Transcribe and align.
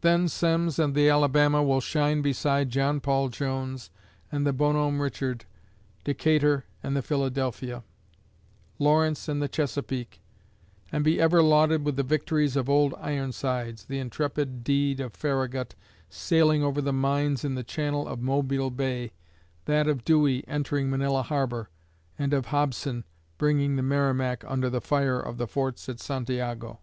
Then 0.00 0.26
Semmes 0.26 0.80
and 0.80 0.92
the 0.92 1.08
Alabama 1.08 1.62
will 1.62 1.80
shine 1.80 2.20
beside 2.20 2.68
John 2.68 2.98
Paul 2.98 3.28
Jones 3.28 3.90
and 4.32 4.44
the 4.44 4.52
Bonhomme 4.52 5.00
Richard, 5.00 5.44
Decatur 6.02 6.64
and 6.82 6.96
the 6.96 7.00
Philadelphia, 7.00 7.84
Lawrence 8.80 9.28
and 9.28 9.40
the 9.40 9.46
Chesapeake, 9.46 10.20
and 10.90 11.04
be 11.04 11.20
ever 11.20 11.40
lauded 11.44 11.84
with 11.84 11.94
the 11.94 12.02
victories 12.02 12.56
of 12.56 12.68
Old 12.68 12.92
Ironsides, 12.94 13.84
the 13.84 14.00
intrepid 14.00 14.64
deed 14.64 14.98
of 14.98 15.14
Farragut 15.14 15.76
sailing 16.10 16.64
over 16.64 16.80
the 16.82 16.92
mines 16.92 17.44
in 17.44 17.54
the 17.54 17.62
channel 17.62 18.08
of 18.08 18.18
Mobile 18.20 18.72
Bay, 18.72 19.12
that 19.66 19.86
of 19.86 20.04
Dewey 20.04 20.42
entering 20.48 20.90
Manila 20.90 21.22
Harbor, 21.22 21.70
and 22.18 22.34
of 22.34 22.46
Hobson 22.46 23.04
bringing 23.38 23.76
the 23.76 23.82
Merrimac 23.84 24.42
under 24.48 24.68
the 24.68 24.80
fire 24.80 25.20
of 25.20 25.38
the 25.38 25.46
forts 25.46 25.88
at 25.88 26.00
Santiago. 26.00 26.80